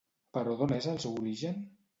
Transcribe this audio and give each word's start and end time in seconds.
Però 0.37 0.55
d'on 0.61 0.73
és 0.79 0.89
el 0.95 0.99
seu 1.05 1.15
origen? 1.21 1.65